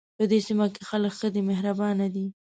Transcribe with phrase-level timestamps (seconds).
[0.17, 2.25] په دې سیمه کې خلک ښه دي او مهربانه دي